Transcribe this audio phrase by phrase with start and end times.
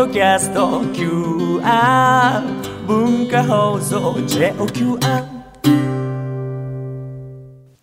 [0.00, 2.40] ドキャスト QR
[2.86, 5.26] 文化放送 JOQR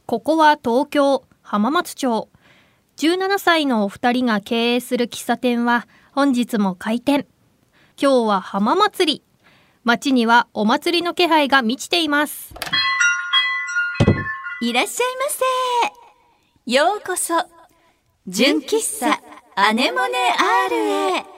[0.08, 2.28] ここは東京浜松町。
[2.98, 7.28] 17歳のお二人が経営する喫茶店は本日も開店。
[8.02, 9.24] 今日は浜祭り。
[9.84, 12.56] 街にはお祭りの気配が満ちています。
[14.64, 15.92] いらっしゃいま
[16.66, 16.74] せ。
[16.74, 17.36] ようこそ、
[18.26, 19.22] 純喫茶
[19.56, 20.18] アネモネ
[20.68, 20.76] R
[21.20, 21.37] へ。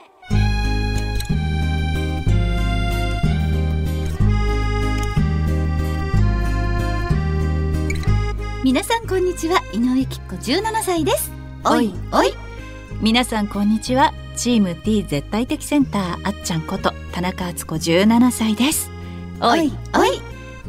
[8.62, 11.32] 皆さんこんにちは、井上きっ子17歳です。
[11.64, 12.34] おいおい。
[13.00, 18.90] 皆さんこんにちはチーム T 絶対的センターあっちゃんこと田中敦子17歳です
[19.40, 20.20] おいおい。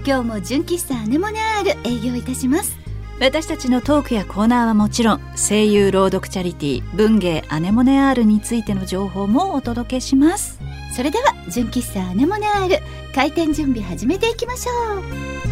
[0.05, 2.79] 今日も純喫茶アネモネ R 営業いたします。
[3.19, 10.59] 私たちのトークやコーナーはもちろん声優朗読チャリティー文芸アネモネ R についての情報もお届けします
[10.95, 12.79] それでは純喫茶アネモネ R
[13.13, 15.50] 開店準備始めていきましょう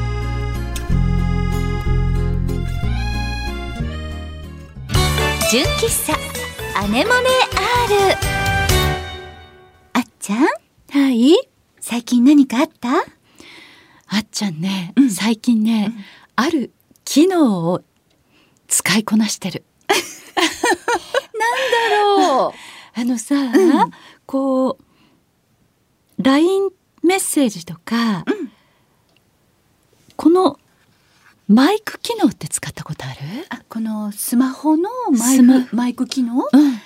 [5.52, 6.14] 純喫茶
[6.80, 7.30] アネモネ
[7.86, 8.18] R
[9.94, 10.46] あっちゃん？
[10.92, 11.36] はい？
[11.80, 12.90] 最近何かあった？
[12.92, 15.10] あっちゃんね、うん。
[15.10, 15.94] 最近ね、
[16.36, 16.72] ある
[17.06, 17.82] 機能を
[18.68, 19.64] 使いこなしてる。
[19.88, 19.96] だ
[21.98, 22.54] ろ
[22.96, 23.92] あのさ、ん。
[24.26, 26.70] こう LINE
[27.04, 28.52] メッセージとか、うん。
[30.16, 30.60] この
[31.50, 33.16] マイク機能って使ったことある？
[33.50, 36.36] あこのスマホのマイクマイク機能？
[36.36, 36.80] うん。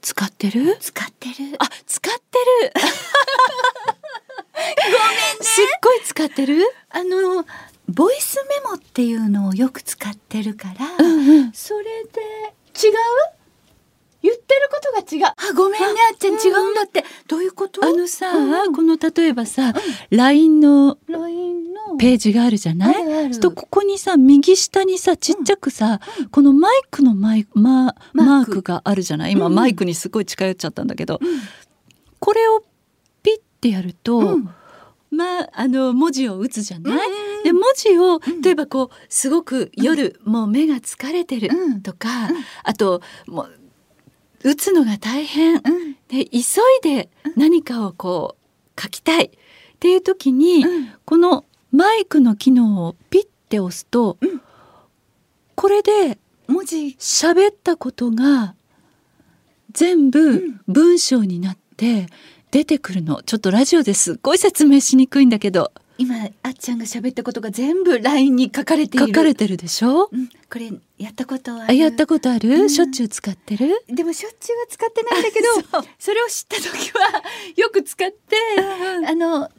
[0.00, 0.76] 使ってる？
[0.78, 1.34] 使ってる。
[1.58, 2.18] あ使って
[2.70, 2.72] る。
[4.54, 5.40] ごめんね。
[5.40, 6.62] すっごい使ってる？
[6.90, 7.44] あの
[7.88, 11.52] ボイスメモっていうのをよく使ってるから、うんうん。
[11.52, 12.20] それで
[12.80, 12.94] 違う？
[14.26, 15.34] 言ってることが違う。
[15.34, 17.04] あごめんねあっちゃん違うんだって。
[17.28, 17.84] どういうこと？
[17.84, 18.74] あのさ、うん。
[18.74, 19.72] この例えばさ、
[20.10, 20.98] LINE の
[21.98, 23.30] ページがあるじゃない？
[23.40, 26.00] とここにさ右下にさちっちゃくさ、
[26.30, 28.14] このマイクのマイママーク。
[28.14, 29.32] マークがあるじゃない？
[29.32, 29.54] 今、うん。
[29.54, 31.20] マイクにすごい近寄っちゃったんだけど、
[32.18, 32.64] これを
[33.22, 34.50] ピッてやると、うん。
[35.10, 38.42] まああの文字を打つじゃない、うんで文字をん。
[38.42, 41.80] 例えばこうすごく夜、もう目が疲れてるうん。
[41.80, 42.36] とか、うん。
[42.64, 43.55] あともう
[44.42, 45.62] 打つのが大変、うん。
[46.08, 46.42] で急い
[46.82, 48.36] で何かをこ
[48.76, 49.26] う書きたい。
[49.26, 50.88] っていう時に、うん。
[51.04, 54.40] このマイクの機能をピッて押すと、うん。
[55.54, 56.96] これで文字。
[56.98, 58.54] 喋ったことが
[59.72, 62.06] 全部文章になって
[62.50, 63.22] 出てくるの。
[63.22, 69.06] ちょっとラジオですっごい説明しにくいんだけど今あっちゃんが喋ったことが全部 LINE に書かれている。
[69.08, 70.08] 書かれてるでしょ？
[70.12, 72.70] うん、これやったことはあやったことある、うん。
[72.70, 73.82] しょっちゅう使ってる？
[73.88, 75.46] でもしょっちゅうは使ってないんだけど
[75.98, 77.22] それを知った時は
[77.56, 78.36] よく使って
[79.06, 79.50] あの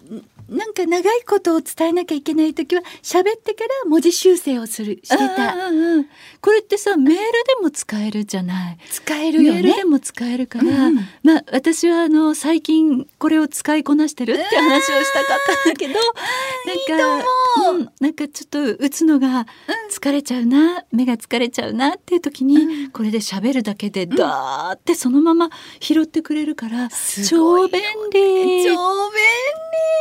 [0.49, 5.67] なんか長いことを伝えなきゃいけない時は喋ってから文字修正をするしてた。
[5.67, 6.07] うん
[6.39, 7.27] これってさメールで
[7.61, 8.77] も使えるじゃない。
[8.89, 9.61] 使えるよね。
[9.61, 17.25] メールでも使えるから、うんまあ私はあの最近これを使いこなしてるって話をしたかったんだけど、なんか
[17.71, 17.79] う。
[17.79, 17.89] ん。
[17.99, 19.45] なんかちょっと打つのが
[19.91, 22.91] 疲れちゃうな、目が疲れちゃうなっていう時に、うん。
[22.91, 25.49] これで喋るだけでダーってそのまま
[25.79, 26.89] 拾ってくれるから、
[27.27, 27.81] 超便
[28.13, 28.61] 利。
[28.61, 29.17] っ超便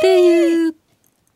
[0.01, 0.36] ていう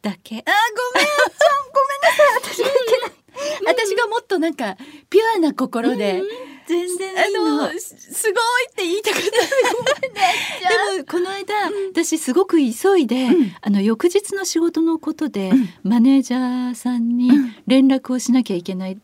[0.02, 0.36] だけ。
[0.36, 0.52] 利あ
[0.94, 1.72] ごめんちゃん。
[1.72, 2.54] ごめんなさい。
[2.54, 3.22] 私がいけない
[3.66, 4.76] 私がもっとなんか
[5.10, 6.22] ピュアな心で、
[6.68, 7.68] 全然あの。
[7.68, 11.54] のすすごいって言いたかったでもこの間、
[11.92, 13.56] 私すごく急いで、うん。
[13.62, 15.70] あの翌日の仕事のことで、うん。
[15.84, 17.56] マネージャーさんにうん。
[17.68, 19.00] 連絡をしなきゃいけない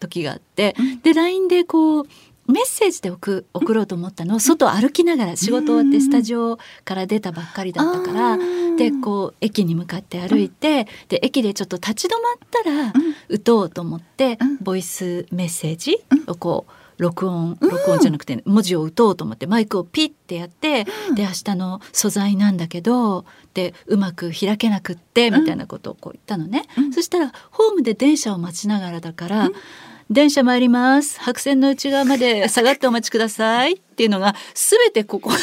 [0.00, 1.00] 時があって、うん。
[1.00, 2.04] で LINE でこう
[2.48, 4.36] メッセージで送送ろうと思ったの。
[4.36, 8.38] を外歩きながら仕事終わってスタジオから出たばっかりだったから、
[8.76, 12.92] でこう駅に向かって歩いて、で駅でちょっと立ち止まったら、
[13.28, 14.56] 打とうと思って、うん。
[14.60, 26.92] ボイスメッセージをこう録音録音じゃなくて文字を打とうと思ってマイクをピッてやって、で明日の素材なんだけどでうまく開けなくってみたいなことをこう言ったのね、うん。
[26.92, 29.50] そしたらホームで電車を待ちながらだから
[30.10, 31.20] 「電車参ります。
[31.20, 35.36] 白線の内側まで下がってお待ちください」っていうのが全てここに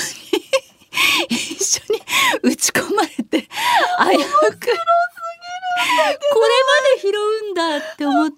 [1.29, 2.01] 一緒に
[2.43, 4.77] 打ち込まれて危うくこれ
[6.15, 8.35] まで拾うんだって思って。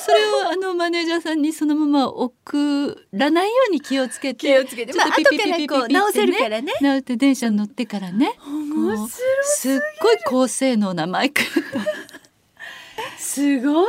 [0.00, 4.46] それをあのマネージャーさんにそのまま送らないように気をつけて。
[4.46, 4.94] 気をつけて。
[4.94, 6.72] まあ後からこう直せるらからね。
[6.80, 8.34] 直って電車に乗ってからね。
[8.46, 9.10] 面白い
[9.42, 11.42] すっごい高性能なマイク
[13.30, 13.86] すごい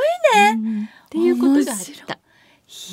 [0.52, 0.84] うん。
[0.84, 2.18] っていうことがあった。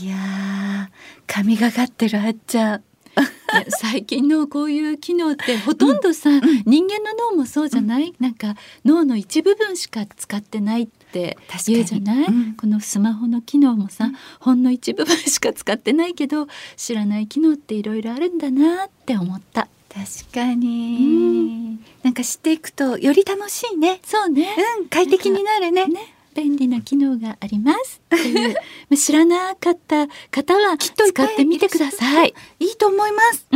[0.01, 0.07] い。
[0.07, 0.87] やー
[1.27, 2.83] 神がかってるあっちゃん。
[3.19, 6.29] ね最近のこういう機能ってほとんどさ、
[6.65, 11.37] 人間の脳もそうじゃない、なんか脳の一部分しか使ってないって
[11.67, 12.53] 言うじゃない、うん。
[12.53, 16.47] このスマホの機能もさ、ほんの一部分しか使ってないけど
[16.77, 19.67] 知らない機能っていろいろあるんだなって思った。
[19.89, 23.99] 確かに、なんか知っていくとより楽しいね。
[24.03, 24.55] そうね。
[24.79, 25.87] うん快適になるね。
[25.87, 28.01] ね便利な機能があります。
[28.15, 28.59] っていうま
[28.93, 32.33] あ知らなかった方は使ってみてください。
[32.59, 33.47] いいと思います、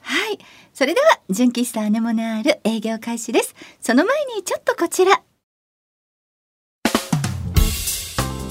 [0.00, 0.38] はい。
[0.74, 3.54] それでは純喫茶アネモネアール営業開始です。
[3.80, 5.22] その前にちょっとこちら。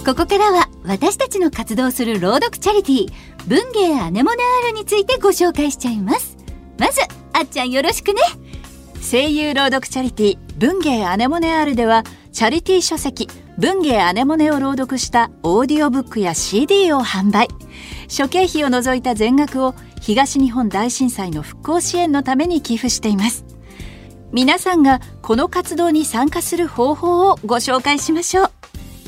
[0.04, 3.12] ここからは私たちの活動する朗読チャリティー
[3.48, 6.38] 文芸アネモネアールについてご紹介しちゃいます。
[6.80, 7.02] まず
[7.34, 8.22] あっちゃんよろしくね。
[9.12, 13.28] 声優朗読チャリティー文芸アネモネアールではチャリティー書籍
[13.62, 17.48] 文芸アネモネを朗読したオーディオブックや CD を販売。
[18.08, 23.46] 諸経費を除いた全額を東日本大震災の復興支援のために寄付しています。
[24.32, 28.48] 皆さんがこの活動に参加する方法をご紹介しましょう。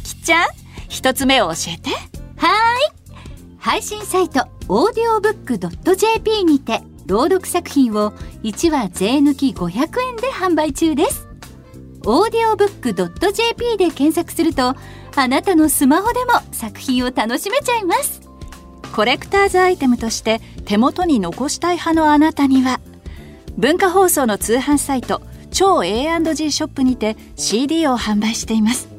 [0.04, 0.46] きっちゃん
[0.88, 1.90] 一つ目を教えて。
[2.38, 2.94] はい。
[3.58, 5.58] 配信サイトオーディオブック
[5.96, 8.12] .jp にて朗読作品を
[8.44, 11.23] 1話税抜き500円で販売中です。
[12.06, 12.94] オーディオブック
[13.32, 14.76] .jp で検索すると
[15.16, 18.22] あなたのスマホでも作品を楽しめちゃいます。
[18.94, 22.80] コレクターズアイテムとして手元に残したい派のあなたには
[23.58, 25.22] 文化放送の通販サイト
[25.52, 28.90] 超 A&G ショップにて CD を販売しています。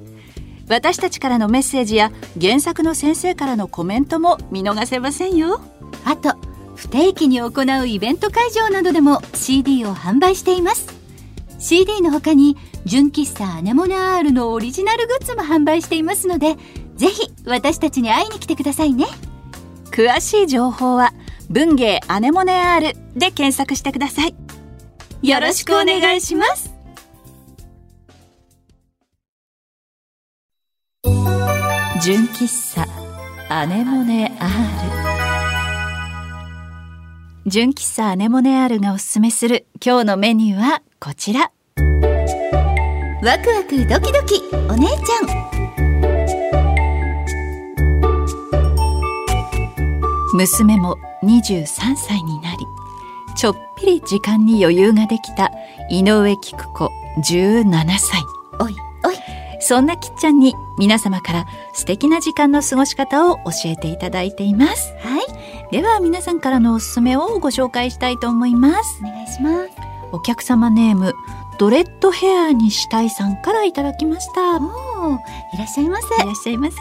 [0.68, 2.10] 私たちからのメッセージや
[2.40, 5.60] 原作の先生からのコメントも見逃せませんよ。
[6.04, 6.34] あと
[6.74, 7.48] 不定期に行
[7.82, 11.03] うイベント会場などでも CD を販売しています。
[11.64, 16.56] CD の他に純喫茶アネモネアールのオリジナルグッズも販売していますので
[16.96, 19.06] ぜひ私たちに会いに来てくださいね。
[19.86, 21.14] 詳しい情報は
[21.48, 24.34] 文芸アネモネアールで検索してください。
[25.22, 26.74] よろしくお願いします。
[32.02, 32.86] 純喫茶
[33.48, 35.06] アネモネアー
[37.46, 37.50] ル。
[37.50, 41.53] 純喫茶アネモネアールがおすすめする今日のメニューはこちら。
[43.24, 45.44] ワクワクドキドキお姉ちゃん。
[50.34, 52.66] 娘も23歳になり
[53.34, 55.50] ちょっぴり時間に余裕ができた
[55.88, 56.90] 井上菊子
[57.26, 58.22] 17歳。
[58.60, 58.76] おい
[59.06, 59.16] おい。
[59.58, 64.92] そんなきっちゃんに皆様から素敵な時間の過ごし方を教えていただいています。
[64.98, 65.72] はい。
[65.72, 69.00] では皆さんからのおすすめをご紹介したいと思います。
[69.00, 69.70] お願いします。
[70.12, 71.14] お客様ネーム
[71.58, 74.56] ドレッドヘアにしたいさんからいただきました。
[74.56, 75.18] おー
[75.54, 76.22] いらっしゃいませ。
[76.22, 76.76] いらっしゃいませ。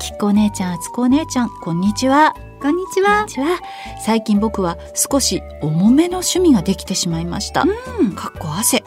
[0.00, 2.34] きっこお姉ちゃんあつこお姉ちゃんこんにちは。
[2.60, 3.20] こんにちは。
[3.20, 3.58] こんにちは。
[4.04, 7.64] 最近僕は少し重めの趣味ができてしまいました、
[8.00, 8.12] うん。
[8.12, 8.84] かっこ汗。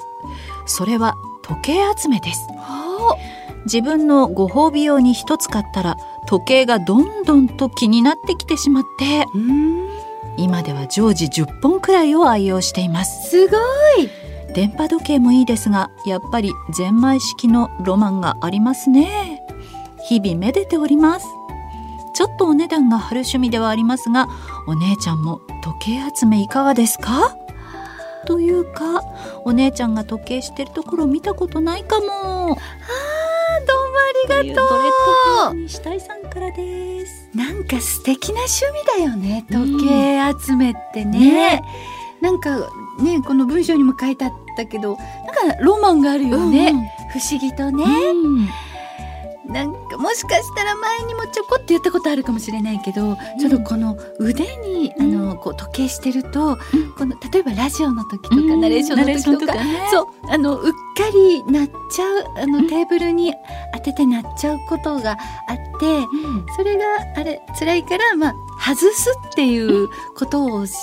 [0.68, 2.48] それは時計集めです。
[3.10, 3.18] お
[3.66, 9.26] 自分のご褒美用に一つ買ったら時計がどんどんと気になってきてしまって。
[9.34, 9.90] うん。
[10.38, 13.30] 今では常時10本くらいを愛用しています。
[13.30, 13.58] すご
[13.98, 14.10] い
[14.56, 19.42] 電波時計もいいですがやっぱりゼンマイ式のロマンがありますね。
[20.08, 21.28] 日々めでております。
[22.14, 24.30] ちょっとお値段が張る趣味ではありますが
[24.68, 27.36] お姉ちゃんも時計集めいかがですか？
[28.26, 29.04] というか
[29.44, 32.06] お姉ちゃんが時計してるところ見たことないかも。
[32.08, 32.56] どうも
[34.38, 34.70] ありがとう。
[34.70, 34.84] ド
[35.54, 37.30] レッさんからです。
[37.36, 41.62] なんか素敵な趣味だよね時計集めってね,、ね。
[42.22, 42.70] なんか
[43.02, 46.72] ねこの文章にも書いてあったけどなんかロマンがあるよね、
[47.12, 48.50] 不思議とね、うん。
[49.48, 56.58] なんかもしかしたら前にもちょこっと言ったことあるかもしれないけど、ちょっとこの腕にあのこう時計してると、
[56.98, 59.88] この例えばラジオの時とか、ナレーションの時とか,、ね。
[59.92, 60.76] そうあのうっか
[61.14, 63.34] り鳴っちゃうあのテーブルに
[63.74, 65.16] 当てて鳴っちゃうことがあ
[65.54, 66.46] って、うん。
[66.56, 66.84] それが
[67.16, 70.74] あれ辛いからまあ外すっていうことをし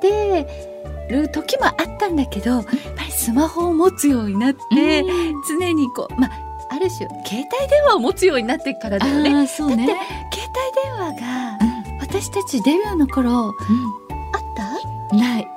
[0.00, 0.75] て
[1.08, 2.64] る時もあったんだけどやっ
[2.96, 5.42] ぱりスマホを持つようになって、うん。
[5.48, 6.30] 常にこうまあ
[6.68, 9.30] ある種携帯電話を持つようになってからだよね。
[9.34, 9.86] あーそうね。
[9.86, 11.58] だって携帯電話が
[12.00, 13.52] 私たちデビューの頃あっ
[15.10, 15.16] た？
[15.16, 15.48] ない。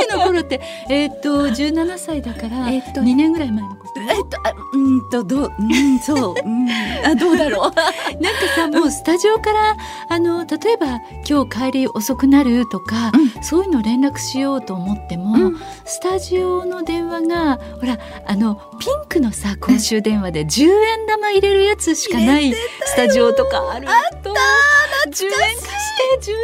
[0.00, 4.00] デビューの頃って、えーっと、17歳だから、えーっと2年ぐらい前のこと。
[4.00, 6.68] えっとあうんとどううんそう、うん、
[7.04, 7.72] あどうだろう。
[8.22, 9.76] なんかさ、もうスタジオから、
[10.08, 15.60] あの、例えば、今日帰り遅くなるとか、そういうの連絡しようと思っても、うん。
[15.84, 23.86] スタジオの電話が、ほら、あの、ピンクのさ、公衆電話で10円玉入れるやつしかないスタジオとかある
[24.22, 24.32] と。
[25.10, 25.60] 10円貸し
[26.20, 26.38] て、10円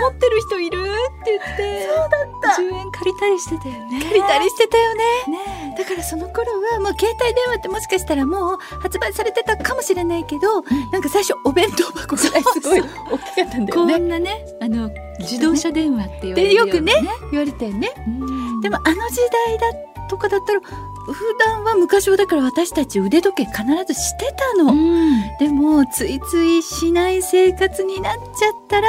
[0.00, 0.82] 玉持ってる人いる？
[1.24, 1.86] 言って。
[1.86, 2.08] そうだっ
[2.41, 4.00] た10円借りたりしてたよね。
[4.00, 5.02] 借りたりしてたよね。
[5.28, 12.80] ねだからその頃はもう携帯電話ってもしかしたらもう発売されてたかもしれないけど、なんか最初お弁当箱ぐらいすごい
[13.10, 13.96] 大きかったんだこよね。
[13.98, 16.92] んなねあの自動車電話って言われるようなでよくね
[17.30, 17.92] 言われてね。
[18.06, 18.60] うん。
[18.60, 19.18] でもあの時
[19.48, 19.72] 代だ
[20.08, 20.60] とかだったら
[21.06, 24.72] 普段は昔はだから私たち腕時計必ずしてたの。
[24.72, 28.88] うんでもついついしない生活になっちゃったら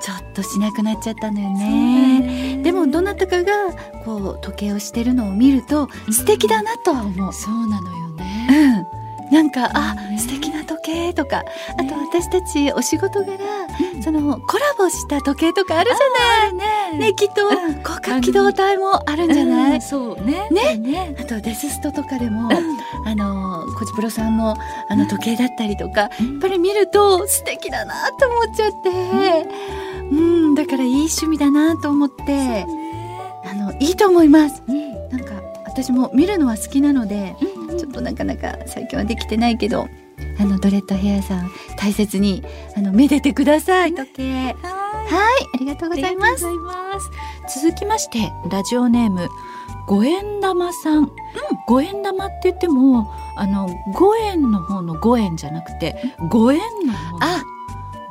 [0.00, 2.60] ちょっとしなくなっちゃったんだよね。
[2.62, 3.52] でもどなたかが
[4.04, 7.32] こう時計をしてるのを見ると素敵だなとは思う。
[7.32, 10.18] そうなのよねうん、なんかあね。
[10.18, 11.44] 素敵な時計とか
[11.78, 13.38] あと私たちお仕事柄
[14.02, 16.98] そのコラボした時計とかあるじゃない。
[16.98, 17.74] ねきっとうん。
[17.74, 19.80] 広角機動隊もあるんじゃない、うん。
[19.80, 20.48] そうね。
[20.50, 20.76] ね。
[20.76, 21.16] ね。
[21.18, 22.48] あとデスストとかでも、
[23.06, 24.56] あのコジプロさんの
[24.88, 29.46] あの時計だったりとか、やっぱり見ると素敵だなと思っちゃって、
[30.10, 32.66] うん、だからいい趣味だなと思って、
[33.44, 34.62] あのいいと思います。
[35.10, 35.34] なんか
[35.66, 37.36] 私も見るのは好きなので、
[37.76, 39.88] ちょっとなかなか最近はできてないけど、
[40.38, 42.42] あのドレッドヘアさん大切に
[42.76, 43.94] あのめでてください。
[43.94, 44.54] 時計。
[45.04, 46.44] はい、ありがとうございます。
[47.62, 49.28] 続きましてラジオネーム
[49.86, 51.10] 五円玉さん、
[51.68, 57.42] 五円玉って言ってもあの五円の方の五円じゃなくて五円の方のあ、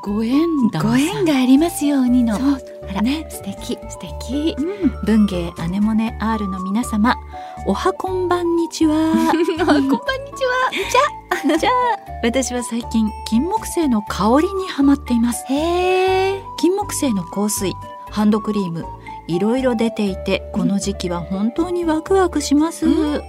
[0.04, 2.38] 五円玉ご縁がありますようにの。
[2.38, 2.62] そう。
[2.90, 3.26] あら、ね。
[3.30, 3.80] 素敵。
[3.90, 4.56] 素敵。
[4.58, 5.06] うん。
[5.06, 7.16] 文芸アネモネ R の皆様
[7.66, 8.94] おはこんばんにちは。
[8.94, 9.96] こんばんにち
[11.48, 11.58] は。
[11.58, 11.74] じゃあ
[12.22, 15.46] 私は最近金木犀の香りにハマっています。
[15.48, 16.42] へえ。
[16.58, 17.74] 金木犀の香水
[18.12, 18.86] ハンドクリーム
[19.28, 23.22] いろいろ出ていてこの時期は本当にワクワクします、うん。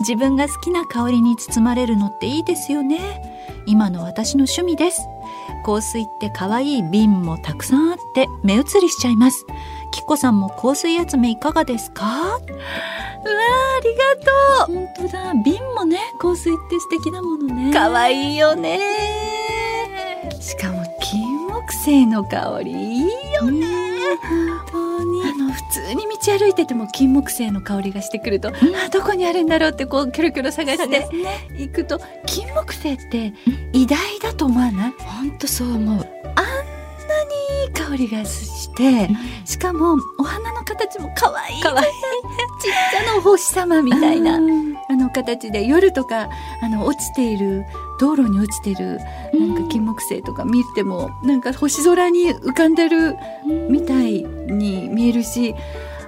[0.00, 3.20] 自分が好きな香りに包まれるのっていいですよね。
[3.66, 5.02] 今の私の趣味です。
[5.64, 9.46] 香水って可愛い瓶もたくさんあって目移りしちゃいます
[9.94, 12.04] きっこさんも香水集めいかがですか？
[12.04, 12.36] うわあ、あ
[13.80, 17.72] りがと本当だ瓶もね香水って素敵なものねう。
[17.72, 18.80] 可愛いよね。
[20.40, 23.02] しかも金木犀の香りいい
[23.34, 23.66] よね。
[24.72, 28.52] 本当にあの普通に道歩いてても金木犀の香りがしてくると、あ
[28.90, 31.06] どこにあるんだろうってこうキョロキョロ探して
[31.56, 33.32] 行くと金木犀って
[33.72, 34.92] 偉大だと思わない？
[34.98, 36.08] 本当そう思う
[37.66, 38.44] いい香りがし
[38.76, 39.08] て、
[39.44, 41.62] しかもお花の形も可愛い。
[41.62, 41.92] 可愛い
[42.60, 44.38] ちっちゃなお星様みたいな。
[44.88, 46.28] あの形で夜とか
[46.62, 47.64] あの落ちている
[47.98, 48.98] 道路に落ちてる
[49.32, 53.16] なんか金木犀とか見てもなんか星空に浮かんでる
[53.70, 55.54] みたいに見えるし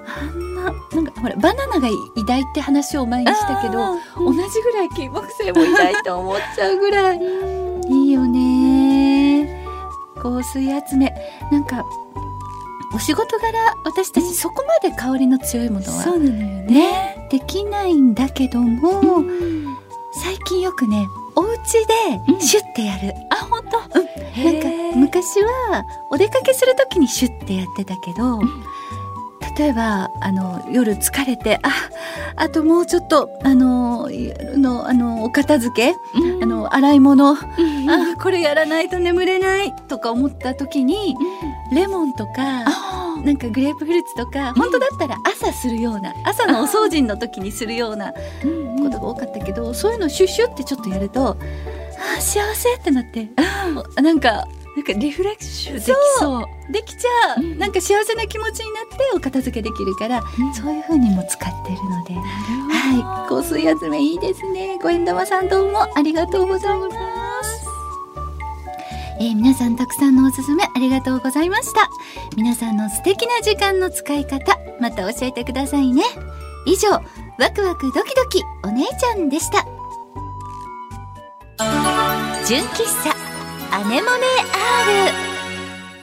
[0.07, 7.21] あんななんかほらバナナが偉大って話を前にしたけど同じぐらい金木犀も偉大と思っちゃうぐらい。
[7.89, 9.65] いいよね。
[10.21, 11.15] 香水集め。
[11.53, 11.85] なんか
[12.97, 13.53] お仕事柄
[13.85, 16.63] 私たちそこまで香りの強いものはそうなのよね。
[16.63, 19.23] ねできないんだけども、
[20.25, 22.39] 最近よくねお家うん。
[22.39, 23.79] でシュッてやる、あ本当？
[23.81, 28.41] なんか昔はお出かけする時にシュッてやってたけど、
[29.59, 31.71] 例えばあの夜疲れてあ
[32.37, 35.95] あともうちょっとあの夜のあのお片付け、
[36.43, 37.37] あの洗い物、あ
[38.23, 41.15] これやらないと眠れないとか思った時に、
[41.73, 42.86] レモンとかあ
[43.25, 48.19] なんかグレープフルーツとか、本当だったら朝するような朝のお掃除の時にするようなこ
[48.91, 54.47] とが多かったけど、そういうのシュッシュってちょっとやるとあー幸せってなってあなんか
[54.77, 55.85] なんかリフレッシュでき
[56.19, 56.45] そう。
[56.71, 57.59] できちゃう、うん。
[57.59, 60.21] なんか幸せな気持ちになってお片付けできるから、
[60.55, 63.29] そういう風にも使ってるので、はい。
[63.29, 64.79] 香水集めいいですね。
[64.83, 67.16] ご縁玉さんどうもありがとうございます
[69.19, 71.89] えー皆さんたくさんのおすすめありがとうございました。
[72.37, 76.03] 皆さんの素敵な時間の使い方また教えてくださいね。
[76.67, 77.03] 以上ワ
[77.51, 79.65] クワクドキドキお姉ちゃんでした。
[82.47, 83.17] 純喫茶
[83.75, 84.27] アネモネ
[85.11, 85.13] R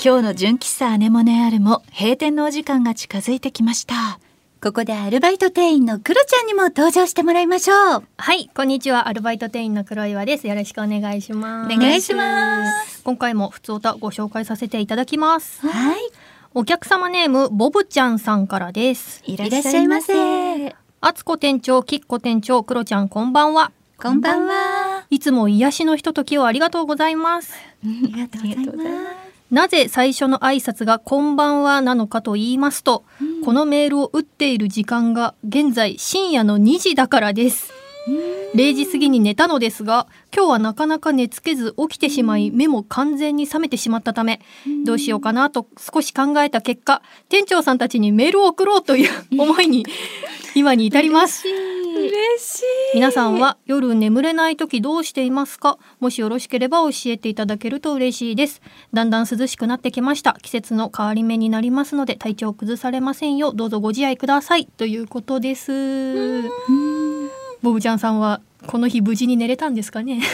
[0.03, 4.20] 今日の純喫茶アネモネアルも閉店のお時間が近づいてきました。
[4.63, 9.10] ここでアルバイト店員のクロちゃんにも登場してもらいましょうはい、こんにちは。
[9.10, 10.48] アルバイト店員の黒岩です。
[10.48, 11.75] よろしくお願いします。
[11.75, 15.67] お願いします今回も普通歌ご紹介させていただきます。
[15.67, 16.00] はい
[16.53, 19.22] お客様ネームボブちゃんさんからです。
[19.25, 20.13] いいらっしゃいませ
[21.01, 23.74] あつこ店長、きっこ店長、クロちゃんこんばんは。
[24.01, 25.05] こんばんは。
[25.10, 27.53] いつも癒しのひとときをありがとうございます。
[27.53, 29.23] ありがとうございます。
[29.53, 33.05] なぜ最初の挨拶がこんばんはなのかと言いますと、
[33.45, 37.72] このメールを打っている時間が現在深夜の2時だからです。
[38.55, 44.41] 0時過ぎに寝たのですが今日はなかなか寝つけず起きてしまい目も完全に覚めてしまったため
[44.86, 49.86] どうしようかなと少し考えた結果店長さんたちにメールを送ろうという思いに
[50.53, 51.45] 今に至ります
[51.96, 52.64] 嬉しい。
[52.96, 55.78] 皆さんは夜眠れない時どうしていますか？
[56.00, 58.62] もしよろしければ教えていただけると嬉しいです。
[58.94, 60.38] だんだん涼しくなってきました。
[60.42, 64.66] 季節の変わり目になりますので体調崩されませんようどうぞご自愛ください。
[64.66, 66.44] ということです。
[67.62, 70.22] ボブちゃんさんはこの日無事に寝れたんですかね？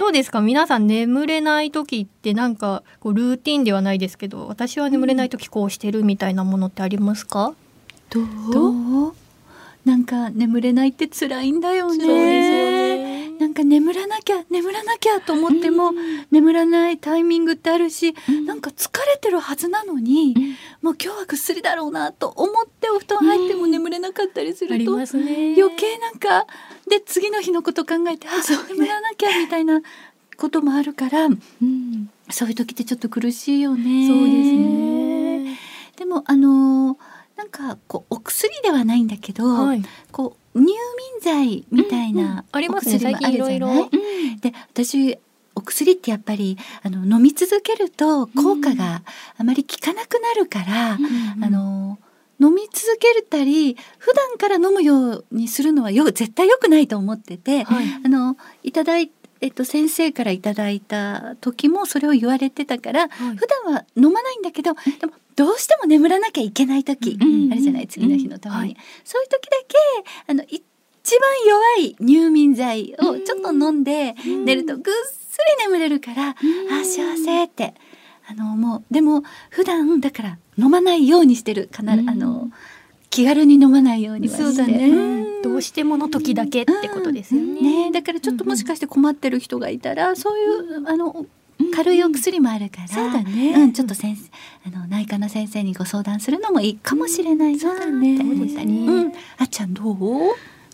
[0.00, 0.40] どうですか？
[0.40, 7.52] 皆さん眠れない時ってなんかこうルーティンではないですけど私は眠れない時こうしてるみたいなものってありますか、
[8.10, 8.20] ど
[9.10, 9.14] う？
[9.88, 12.04] なんか眠れないって辛いんだよね。
[12.04, 13.30] そうですよね。
[13.38, 15.92] なんか眠らなきゃ眠らなきゃと思っても、
[16.30, 18.14] 眠らないタイミングってあるし、
[18.44, 20.34] なんか疲れてるはずなのに、
[20.82, 25.54] もう今日はぐっすりだろうなと思ってお布団入っても眠れなかったりすると、ますね。
[25.58, 26.46] 余計なんか
[26.86, 28.32] で次の日のこと考えてあ、
[28.68, 29.80] 眠らなきゃみたいな
[30.36, 31.30] こともあるからう
[31.64, 32.10] ん。
[32.28, 34.06] そういう時ってちょっと苦しいよね。
[34.06, 35.58] そうですね。
[35.96, 38.04] でもあのーなんかこ
[38.38, 39.82] 薬ではないんだけど、はい。
[40.12, 40.74] こう入眠
[41.20, 43.12] 剤みたいな、お薬もあるじゃない？
[43.12, 43.90] 最近いろいろ。
[44.40, 45.18] で私
[45.56, 49.02] お薬ってやっぱりあの飲み続けると効果が
[49.36, 51.98] あまり効かなくなるから、あの
[52.40, 57.86] 飲み続けたり普段から飲むようにするのはよ絶対良くないと思ってて、はい。
[58.04, 63.36] あのいただいえっと、先生からいただいた時もそれを言われてたから、はい。
[63.36, 68.76] 普段は飲まないんだけどでもどうしても眠らなきゃいけない時、うんあるじゃない次の日のために、はい。
[69.04, 69.76] そういう時だけ
[70.26, 70.62] あの一
[71.18, 74.14] 番弱い入眠剤をちょっと飲んで
[74.44, 76.34] 寝るとぐっすり眠れるから、あ
[76.84, 77.74] 幸せって
[78.28, 81.68] あのもうでも普段だから飲まないようにしてる。
[81.72, 82.10] かな、うん。
[82.10, 82.50] あの
[83.10, 84.44] 気軽に飲まないようにはして。
[84.44, 84.88] そうだね。
[84.88, 87.90] んどうしてもの時だけってことですよね。
[87.90, 87.92] ね。
[87.92, 91.26] だからちょっともしかして困ってる人がいたら、そういうあの
[91.74, 93.54] 軽いお薬もあるから、そうだね。
[93.54, 94.30] うん、ちょっと先生
[94.66, 99.96] あの内科の先生にご相談するのもいいかもしれないなそうだねって思ったり、うん、あっちゃんどう？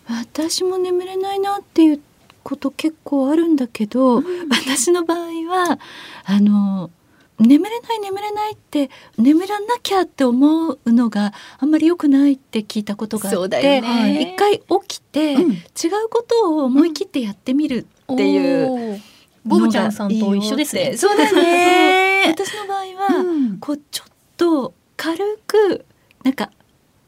[0.07, 2.01] 私も眠れないなっていう
[2.43, 5.79] こと結構あるんだけど、私の場合は
[6.25, 6.91] あの
[7.39, 14.21] 眠れない眠れないって眠らなきゃって思うのがあんまり良くないって聞いたことがあってよね。
[14.21, 15.51] 一回起きて、うん。
[15.51, 15.61] 違う
[16.09, 19.01] ことを思い切ってやってみるっていう
[19.43, 20.95] ボブちゃんさんと一緒ですね。
[20.97, 22.23] そうだね。
[22.31, 22.79] 私の場合
[23.15, 23.57] は、うん。
[23.59, 25.85] こうちょっと軽く
[26.23, 26.51] なんか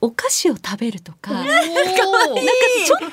[0.01, 3.11] お菓子を食べるとか、なんかちょっ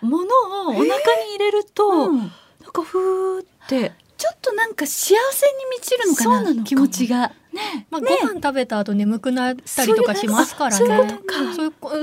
[0.00, 0.90] とものをお腹に
[1.34, 2.18] 入れると、うん。
[2.18, 2.28] なん
[2.72, 7.32] かふーってちょっとなんか幸せに満ちるのかな気持ちが。
[7.54, 7.86] ね。
[7.90, 11.20] まあ、ご飯食べた後眠くなったりとかしますからね。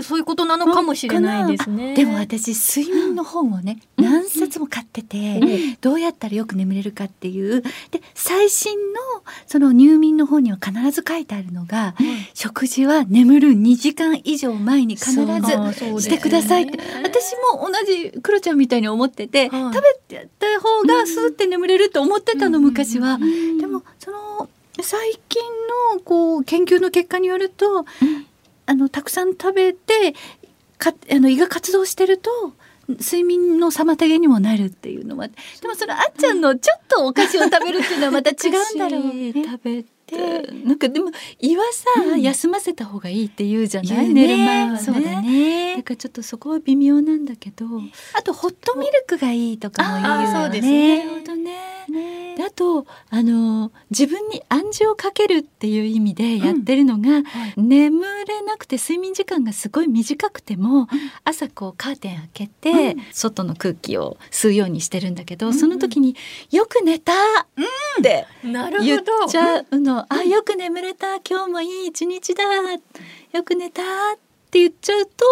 [0.03, 1.93] そういうことなのかもしれないですね。
[1.95, 5.41] でも私睡眠の本をね、何冊も買ってて、
[5.81, 7.61] どうやったらよく眠れるかっていう。
[7.61, 8.99] で最新の
[9.45, 11.95] その入眠の本には必ず書いてあるのが、
[12.33, 19.73] 食事は眠る2時間以上前に必ずしてくださいって、私も同じクロちゃんみたいに思ってて、はい。
[19.73, 23.17] 食べた方がスーって眠れると思ってたの、昔は。
[23.59, 24.49] でもその
[24.81, 25.43] 最近
[25.93, 27.85] のこう研究の結果によると、
[28.65, 30.13] あのたくさん食べて
[30.77, 32.29] かあの胃が活動してると
[32.89, 35.33] 睡眠の妨げにもなるっていうのはで
[35.67, 39.33] もそのあっちゃんのちょっとお菓子を食べるっていうのはまた違うんだろうね。
[39.33, 39.87] 食べて
[40.63, 42.21] なんかでも胃はさ、うん。
[42.21, 44.79] 休ませた方がいいって言うじゃない、言う寝る前はね。
[44.79, 45.83] そうだだね。
[45.83, 47.65] からちょっとそこは微妙なんだけど。
[48.13, 50.25] あとホットミルクがいいとかも言うよね。
[50.27, 51.03] あーそうですなね。
[51.03, 51.51] るほどね。
[51.89, 57.23] ねであとあの自分に暗示をかけるっていう意味でやってるのが、
[57.55, 60.87] 眠れなくて睡眠時間がすごい短くても、
[61.23, 63.03] 朝こうカーテン開けて、うん。
[63.11, 66.15] 外の空気を吸うようにしてるんだけど、その時に
[66.51, 73.81] 「よく寝た!」ってな言っちゃうの「あよく眠れた今日もいい一日だよく寝た」
[74.13, 74.17] っ
[74.51, 75.25] て言っちゃうと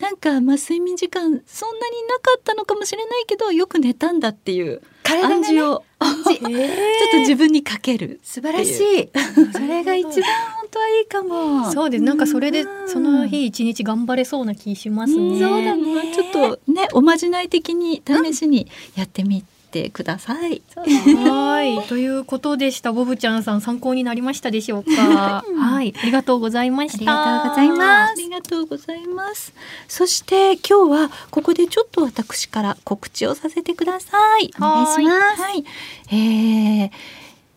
[0.00, 8.20] なんかまあ睡眠時間そんなになかったのかもしれないけどよく寝たんだっていう体がね暗示を、 ちょっと自分にかける。
[8.22, 9.08] 素晴らしい。
[9.52, 11.72] それが一番本当はいいかも。
[11.72, 12.04] そうです。
[12.04, 15.40] なんかそれでうんその日一日頑張れそうな気しますね。
[15.40, 19.59] そうだねまあちょっとねおまじない的に試しにやってみて
[19.90, 20.62] ください。
[20.76, 22.92] はい、 ということでした。
[22.92, 25.44] ボブちゃんさん参考になりましたでしょうか？
[25.58, 26.96] はい、ありがとうございました。
[26.96, 29.52] ありがとうございますありがとうございます。
[29.88, 34.50] そして今日はここでちょっと私から告知をさせてください。
[34.58, 35.64] お願いしますはい。
[36.10, 36.90] えー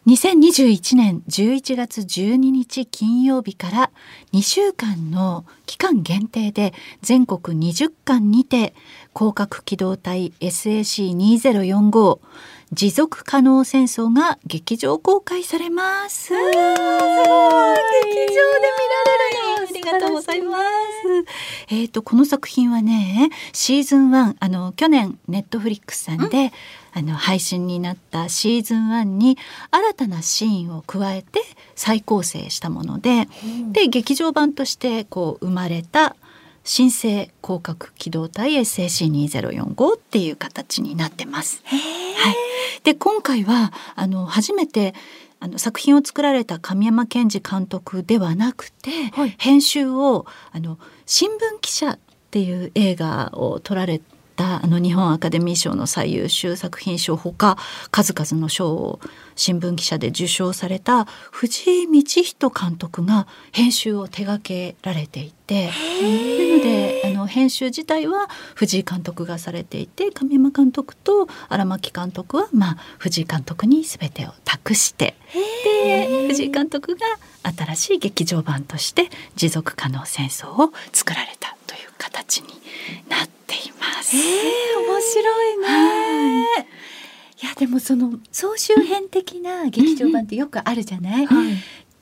[0.05, 3.91] 2021年11月12日金曜日から
[4.33, 8.73] 2週間の期間限定で全国20巻にて
[9.15, 12.19] 広角機動隊 SAC2045
[12.73, 16.25] 持続可能戦争が劇場公開されます。
[16.25, 16.97] すごい劇場で見ら
[19.07, 19.52] れるの。
[19.89, 20.63] ありがとうございます。
[21.69, 26.51] えっ、とこの作品はね、シーズン1あの去年ネットフリックスさんで、
[26.93, 29.37] あの配信になったシーズン1に
[29.71, 31.41] 新たなシーンを加えて
[31.75, 33.27] 再構成したもので、
[33.71, 36.15] で劇場版としてこう生まれた
[36.63, 41.61] 新生広角機動隊 SAC2045 っていう形になってます。
[41.65, 42.35] はい、
[42.83, 44.93] で今回はあの初めて
[45.43, 49.35] あの作品を作られた神山健二監督ではなくて、はい。
[49.37, 51.99] 編集をあの新聞記者っ
[52.31, 53.99] ていう映画を撮られ
[54.37, 57.57] たあの日本アカデミー賞の最優秀作品賞ほか
[57.91, 59.01] 数々の賞を
[59.35, 75.15] 新聞記者で受賞された藤井道人監督が編集を手掛けられていてなのであの編集自体は藤井監督がされていて神山監督と荒牧監督は、まあ、藤井監督に全てを託して
[75.63, 77.05] で藤井監督が
[77.55, 82.47] 新しい劇場版として持続可能戦争を作られたという形に
[83.09, 84.15] なっています。
[84.15, 84.21] えー、
[84.79, 86.43] 面白いね。
[87.41, 87.45] い。
[87.45, 91.27] やでもその総集編的な劇場版ってよくあるじゃない、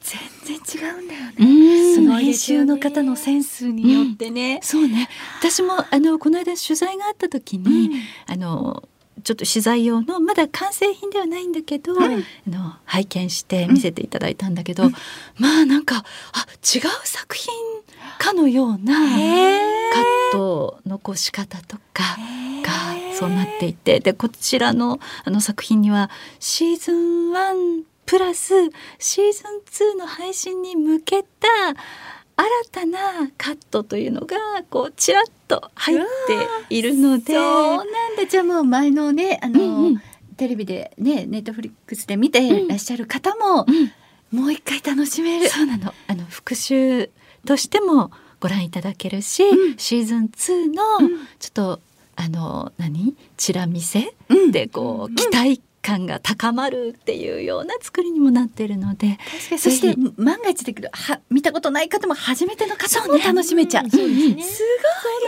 [0.02, 1.36] 全然違うんだよね。
[1.40, 4.60] うんその編集の方のセンスによってね。
[4.64, 5.10] そうね。
[5.40, 7.92] 私もあのこの間取材があった時に、
[8.28, 8.84] あの
[9.24, 12.08] ちょっと取材用のまだ完成品ではないんだけど、あ
[12.48, 14.90] の拝見して見せていただいたんだけど、
[15.38, 17.54] まあなんかあ違う作品
[18.18, 22.04] かのようなカットの残し方とか
[22.64, 22.72] が
[23.14, 24.00] そうなっていて。
[24.00, 26.10] でこちらのあの作品には
[26.40, 28.54] シーズン1プラス
[29.00, 29.44] シーズ
[29.88, 31.76] ン2の配信に向けた新
[32.70, 34.36] たなカットというのが
[34.70, 35.98] こうちらっと入っ
[36.68, 37.36] ているので。
[37.36, 37.86] そうなん
[38.18, 38.26] だ。
[38.30, 40.02] じゃあもう前のねあの、うんうん。
[40.36, 43.66] テレビでねネットフリックスで見てらっしゃる方も、
[44.30, 45.48] もう一回楽しめる。
[45.48, 45.94] そうなの。
[46.10, 47.10] あの復習
[47.46, 49.46] としてもご覧いただけるし、
[49.78, 50.84] シーズン2の
[51.40, 51.80] ちょっと、
[52.18, 53.16] あの何？
[53.38, 54.14] チラ見せ？
[54.52, 59.18] でこう、期待感が高まるっていうような作りにもなっているので
[59.58, 63.90] そして万が一だけどは見たことない方も初めての方も楽しめちゃう。
[63.90, 64.64] そうですねす
[64.94, 65.22] ごい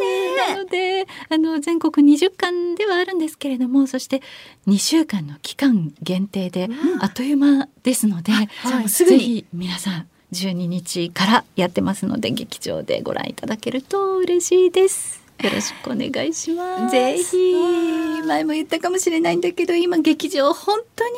[0.00, 0.54] ね。
[0.54, 4.22] なのであの全国20巻ではあるんですけれどもそして
[4.66, 6.68] 2週間の期間限定で、
[7.00, 15.25] あっという間ですので、じゃあもうすぐにぜひ皆さん12日からやってますので劇場でご覧いただけると嬉しいです。
[15.42, 16.92] よろしくお願いします。
[16.92, 18.22] ぜひ。
[18.26, 21.14] 前も言ったかもしれないんだけど今劇場本当に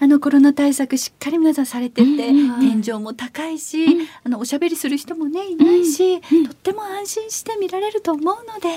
[0.00, 2.82] あのコロナ対策しっかり皆さんされてて、うん。
[2.82, 3.86] 天井も高いし、
[4.24, 8.68] あのおしゃべりする人もねいないし、とっても安心して見られると思うので、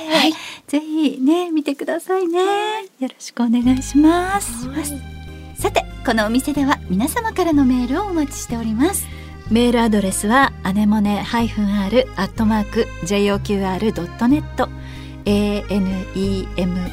[0.68, 2.40] ぜひね見てくださいね。
[3.00, 4.68] よろしくお願いします。
[5.60, 9.06] さてこのお店では皆様からのメールをお待ちしております。
[9.52, 14.68] メールアドレスはアネモネ -r アットマーク joqr.net
[15.26, 16.86] anemone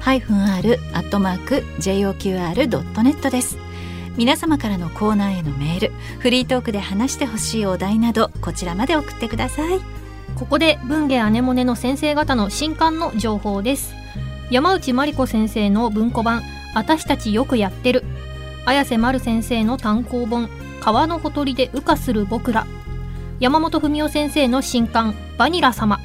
[0.00, 3.56] ハイフン r アットマーク joqr.net です。
[4.18, 9.80] 皆様からのコーナーへのメールフリートークで話してほしいお題などこちらまで送ってください。
[10.34, 13.94] ここで文芸アネモネの先生方の新刊の情報です。
[14.50, 16.42] 山内真理子先生の文庫版
[16.76, 18.04] 「あたしたちよくやってる」
[18.66, 20.50] 綾瀬丸先生の単行本
[20.82, 22.66] 「川のほとりで羽化する僕ら」
[23.38, 26.00] 山本文夫先生の新刊「バニラ様」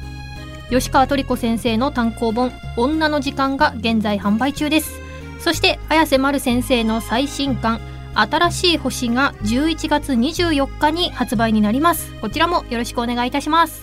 [0.70, 5.00] 吉川トリコ先生の単行本「女の時間」が現在販売中です。
[5.40, 7.80] そして綾瀬丸先生の最新刊
[8.14, 12.12] 「新しい星」が11月24日に発売になります。
[12.20, 13.82] こちらもよろしくお願いいたします。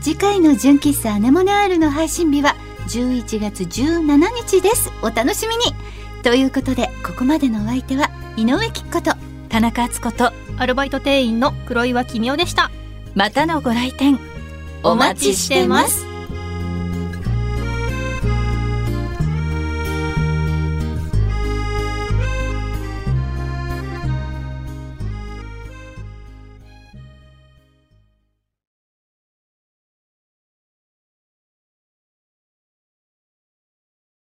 [0.00, 2.56] 次回の純喫茶アネモネアールの配信日は
[2.88, 4.90] 11月17日です。
[5.02, 5.62] お楽しみに。
[6.22, 12.70] ということでここまでのお相手は井上貴子と田中敦子とアルバイト店員の黒岩君代でした。
[13.14, 14.18] またのご来店
[14.82, 16.11] お待ちしてます